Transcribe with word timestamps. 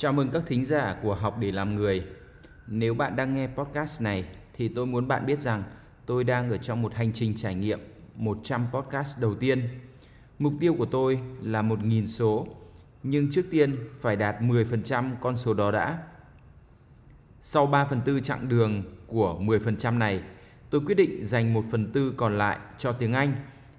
Chào 0.00 0.12
mừng 0.12 0.30
các 0.30 0.42
thính 0.46 0.64
giả 0.64 0.96
của 1.02 1.14
Học 1.14 1.38
để 1.40 1.52
làm 1.52 1.74
người. 1.74 2.04
Nếu 2.66 2.94
bạn 2.94 3.16
đang 3.16 3.34
nghe 3.34 3.46
podcast 3.46 4.02
này 4.02 4.24
thì 4.56 4.68
tôi 4.68 4.86
muốn 4.86 5.08
bạn 5.08 5.26
biết 5.26 5.38
rằng 5.38 5.62
tôi 6.06 6.24
đang 6.24 6.50
ở 6.50 6.56
trong 6.56 6.82
một 6.82 6.94
hành 6.94 7.12
trình 7.12 7.36
trải 7.36 7.54
nghiệm 7.54 7.80
100 8.14 8.66
podcast 8.72 9.20
đầu 9.20 9.34
tiên. 9.34 9.68
Mục 10.38 10.52
tiêu 10.60 10.74
của 10.78 10.86
tôi 10.86 11.20
là 11.42 11.62
1.000 11.62 12.06
số, 12.06 12.46
nhưng 13.02 13.30
trước 13.30 13.46
tiên 13.50 13.76
phải 14.00 14.16
đạt 14.16 14.40
10% 14.40 15.14
con 15.20 15.36
số 15.36 15.54
đó 15.54 15.70
đã. 15.70 15.98
Sau 17.42 17.66
3 17.66 17.84
phần 17.84 18.00
tư 18.00 18.20
chặng 18.20 18.48
đường 18.48 18.82
của 19.06 19.38
10% 19.40 19.98
này, 19.98 20.22
tôi 20.70 20.80
quyết 20.86 20.94
định 20.94 21.26
dành 21.26 21.54
1 21.54 21.64
phần 21.70 21.92
tư 21.92 22.14
còn 22.16 22.38
lại 22.38 22.58
cho 22.78 22.92
tiếng 22.92 23.12
Anh 23.12 23.32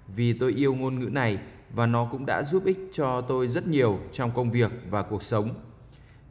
vì 0.08 0.32
tôi 0.32 0.52
yêu 0.52 0.74
ngôn 0.74 0.98
ngữ 0.98 1.08
này 1.08 1.38
và 1.74 1.86
nó 1.86 2.08
cũng 2.10 2.26
đã 2.26 2.42
giúp 2.42 2.64
ích 2.64 2.78
cho 2.92 3.20
tôi 3.20 3.48
rất 3.48 3.66
nhiều 3.66 3.98
trong 4.12 4.30
công 4.34 4.50
việc 4.50 4.70
và 4.90 5.02
cuộc 5.02 5.22
sống. 5.22 5.69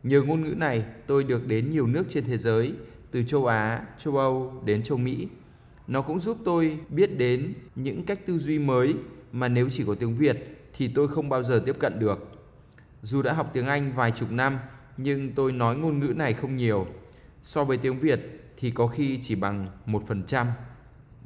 Nhờ 0.04 0.22
ngôn 0.22 0.42
ngữ 0.44 0.56
này, 0.56 0.86
tôi 1.08 1.24
được 1.24 1.48
đến 1.48 1.70
nhiều 1.70 1.88
nước 1.88 2.06
trên 2.10 2.26
thế 2.26 2.38
giới, 2.38 2.74
từ 3.12 3.24
châu 3.24 3.46
Á, 3.46 3.82
châu 3.98 4.18
Âu 4.18 4.62
đến 4.66 4.84
châu 4.84 4.98
Mỹ. 4.98 5.28
Nó 5.88 6.02
cũng 6.02 6.20
giúp 6.20 6.38
tôi 6.46 6.80
biết 6.90 7.18
đến 7.18 7.54
những 7.76 8.04
cách 8.04 8.26
tư 8.26 8.38
duy 8.38 8.60
mới 8.60 8.96
mà 9.32 9.48
nếu 9.48 9.70
chỉ 9.70 9.84
có 9.88 9.96
tiếng 9.96 10.16
Việt 10.16 10.70
thì 10.78 10.88
tôi 10.88 11.08
không 11.08 11.30
bao 11.30 11.44
giờ 11.44 11.62
tiếp 11.66 11.76
cận 11.80 12.00
được. 12.00 12.32
Dù 13.02 13.22
đã 13.22 13.34
học 13.34 13.50
tiếng 13.54 13.66
Anh 13.66 13.92
vài 13.92 14.12
chục 14.12 14.32
năm, 14.32 14.60
nhưng 14.98 15.32
tôi 15.34 15.52
nói 15.52 15.76
ngôn 15.76 16.00
ngữ 16.00 16.14
này 16.16 16.34
không 16.34 16.56
nhiều. 16.56 16.88
So 17.44 17.64
với 17.64 17.78
tiếng 17.78 18.00
Việt 18.00 18.20
thì 18.58 18.72
có 18.72 18.88
khi 18.88 19.20
chỉ 19.24 19.36
bằng 19.36 19.68
1%. 19.86 20.46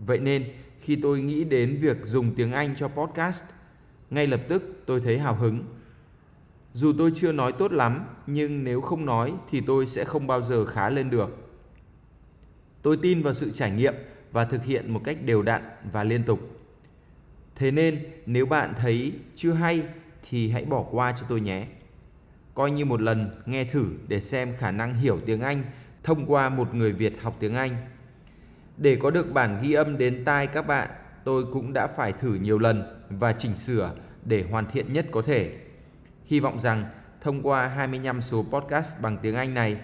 Vậy 0.05 0.20
nên, 0.20 0.45
khi 0.80 0.95
tôi 0.95 1.22
nghĩ 1.22 1.44
đến 1.44 1.78
việc 1.81 1.98
dùng 2.03 2.36
tiếng 2.36 2.52
Anh 2.52 2.76
cho 2.76 2.88
podcast, 2.88 3.44
ngay 4.09 4.28
lập 4.28 4.42
tức 4.48 4.84
tôi 4.86 5.02
thấy 5.02 5.17
hào 5.17 5.36
hứng 5.36 5.64
dù 6.73 6.94
tôi 6.98 7.12
chưa 7.16 7.32
nói 7.32 7.52
tốt 7.52 7.72
lắm, 7.72 8.05
nhưng 8.27 8.63
nếu 8.63 8.81
không 8.81 9.05
nói 9.05 9.34
thì 9.52 9.62
tôi 9.62 9.88
sẽ 9.88 10.04
không 10.04 10.27
bao 10.27 10.41
giờ 10.41 10.66
khá 10.66 10.90
lên 10.90 11.09
được. 11.09 11.38
Tôi 12.81 12.98
tin 13.02 13.22
vào 13.22 13.34
sự 13.34 13.52
trải 13.52 13.72
nghiệm 13.72 13.94
và 14.31 14.45
thực 14.45 14.64
hiện 14.64 14.94
một 14.94 15.02
cách 15.03 15.17
đều 15.25 15.42
đặn 15.42 15.61
và 15.92 16.03
liên 16.03 16.23
tục. 16.23 16.39
Thế 17.56 17.72
nên 17.72 18.06
nếu 18.25 18.45
bạn 18.45 18.73
thấy 18.78 19.14
chưa 19.36 19.53
hay 19.53 19.83
thì 20.30 20.50
hãy 20.50 20.66
bỏ 20.66 20.86
qua 20.92 21.11
cho 21.11 21.25
tôi 21.30 21.42
nhé. 21.42 21.66
Coi 22.53 22.72
như 22.72 22.86
một 22.86 23.02
lần 23.02 23.42
nghe 23.45 23.64
thử 23.64 23.86
để 24.08 24.22
xem 24.22 24.53
khả 24.58 24.72
năng 24.72 24.94
hiểu 24.94 25.20
tiếng 25.26 25.42
Anh 25.42 25.64
thông 26.03 26.26
qua 26.26 26.50
một 26.50 26.76
người 26.76 26.92
Việt 26.92 27.22
học 27.22 27.36
tiếng 27.39 27.55
Anh. 27.55 27.76
Để 28.78 28.95
có 28.95 29.11
được 29.11 29.33
bản 29.33 29.59
ghi 29.64 29.73
âm 29.73 29.98
đến 29.98 30.26
tai 30.26 30.48
các 30.48 30.67
bạn, 30.67 30.89
tôi 31.23 31.44
cũng 31.52 31.73
đã 31.73 31.88
phải 31.88 32.14
thử 32.14 32.33
nhiều 32.33 32.59
lần 32.59 32.83
và 33.09 33.33
chỉnh 33.33 33.55
sửa 33.58 33.92
để 34.26 34.45
hoàn 34.52 34.66
thiện 34.72 34.94
nhất 34.94 35.05
có 35.11 35.22
thể. 35.22 35.58
Hy 36.26 36.40
vọng 36.40 36.60
rằng 36.60 36.86
thông 37.22 37.42
qua 37.42 37.68
25 37.68 38.22
số 38.22 38.46
podcast 38.52 39.02
bằng 39.02 39.18
tiếng 39.22 39.36
Anh 39.36 39.54
này, 39.54 39.78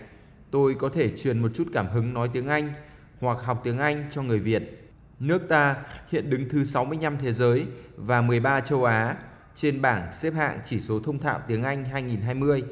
tôi 0.51 0.75
có 0.79 0.89
thể 0.89 1.17
truyền 1.17 1.39
một 1.39 1.49
chút 1.53 1.67
cảm 1.73 1.87
hứng 1.87 2.13
nói 2.13 2.29
tiếng 2.33 2.47
Anh 2.47 2.73
hoặc 3.19 3.37
học 3.41 3.61
tiếng 3.63 3.77
Anh 3.77 4.05
cho 4.11 4.21
người 4.21 4.39
Việt. 4.39 4.91
Nước 5.19 5.49
ta 5.49 5.75
hiện 6.09 6.29
đứng 6.29 6.49
thứ 6.49 6.63
65 6.63 7.17
thế 7.17 7.33
giới 7.33 7.65
và 7.97 8.21
13 8.21 8.59
châu 8.59 8.83
Á 8.83 9.15
trên 9.55 9.81
bảng 9.81 10.13
xếp 10.13 10.33
hạng 10.33 10.59
chỉ 10.65 10.79
số 10.79 10.99
thông 10.99 11.19
thạo 11.19 11.39
tiếng 11.47 11.63
Anh 11.63 11.85
2020. 11.85 12.63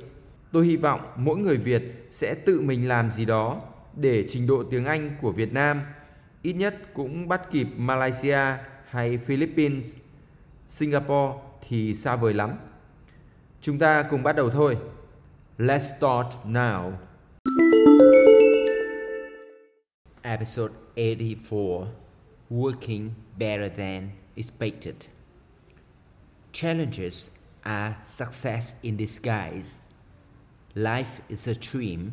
Tôi 0.52 0.66
hy 0.66 0.76
vọng 0.76 1.02
mỗi 1.16 1.38
người 1.38 1.58
Việt 1.58 2.08
sẽ 2.12 2.36
tự 2.46 2.62
mình 2.62 2.88
làm 2.88 3.12
gì 3.12 3.26
đó 3.26 3.62
để 3.96 4.26
trình 4.28 4.48
độ 4.48 4.64
tiếng 4.64 4.86
Anh 4.86 5.18
của 5.22 5.32
Việt 5.32 5.54
Nam 5.54 5.82
ít 6.42 6.54
nhất 6.54 6.76
cũng 6.94 7.28
bắt 7.28 7.42
kịp 7.52 7.68
Malaysia 7.78 8.40
hay 8.90 9.18
Philippines. 9.18 9.94
Singapore 10.70 11.40
thì 11.68 11.96
xa 11.96 12.16
vời 12.16 12.34
lắm. 12.34 12.52
Chúng 13.68 13.80
ta 13.80 14.04
cùng 14.04 14.24
bắt 14.24 14.36
đầu 14.36 14.50
thôi. 14.50 14.78
Let's 15.58 15.98
start 15.98 16.28
now. 16.46 16.92
Episode 20.22 20.72
84 20.96 21.88
Working 22.50 23.10
Better 23.38 23.70
Than 23.78 24.10
Expected. 24.36 24.96
Challenges 26.54 27.28
are 27.64 27.96
success 28.06 28.74
in 28.84 28.98
disguise. 28.98 29.80
Life 30.74 31.22
is 31.30 31.48
a 31.48 31.54
dream. 31.72 32.12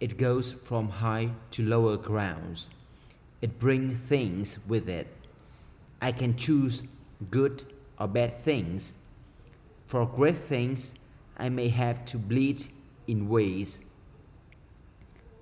It 0.00 0.18
goes 0.18 0.54
from 0.68 0.88
high 0.88 1.28
to 1.50 1.64
lower 1.64 1.96
grounds. 1.98 2.70
It 3.42 3.58
brings 3.58 4.00
things 4.08 4.58
with 4.68 4.88
it. 4.88 5.06
I 6.00 6.12
can 6.12 6.34
choose 6.36 6.82
good 7.30 7.62
or 7.98 8.08
bad 8.08 8.42
things 8.44 8.94
for 9.92 10.06
great 10.06 10.38
things, 10.38 10.94
I 11.36 11.50
may 11.50 11.68
have 11.68 12.06
to 12.06 12.16
bleed 12.16 12.64
in 13.06 13.28
ways. 13.28 13.78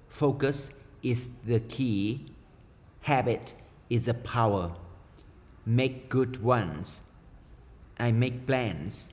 Focus 0.09 0.71
is 1.05 1.29
the 1.47 1.61
key. 1.61 2.33
Habit 3.03 3.55
is 3.89 4.09
a 4.09 4.15
power. 4.15 4.73
Make 5.65 6.09
good 6.09 6.43
ones. 6.43 7.03
I 7.97 8.11
make 8.11 8.45
plans. 8.49 9.13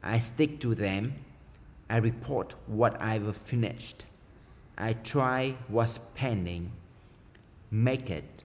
I 0.00 0.20
stick 0.20 0.60
to 0.60 0.76
them. 0.76 1.24
I 1.90 1.96
report 1.96 2.54
what 2.68 3.02
I've 3.02 3.36
finished. 3.36 4.06
I 4.76 4.92
try 4.92 5.56
what's 5.66 5.98
pending. 6.14 6.70
Make 7.68 8.10
it. 8.10 8.30